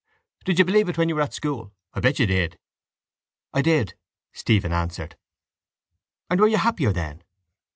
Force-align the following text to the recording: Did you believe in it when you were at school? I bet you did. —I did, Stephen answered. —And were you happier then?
Did 0.45 0.57
you 0.57 0.65
believe 0.65 0.87
in 0.87 0.89
it 0.89 0.97
when 0.97 1.09
you 1.09 1.15
were 1.15 1.21
at 1.21 1.31
school? 1.31 1.75
I 1.93 1.99
bet 1.99 2.17
you 2.17 2.25
did. 2.25 2.57
—I 3.53 3.61
did, 3.61 3.93
Stephen 4.33 4.73
answered. 4.73 5.15
—And 6.27 6.39
were 6.39 6.47
you 6.47 6.57
happier 6.57 6.91
then? 6.91 7.21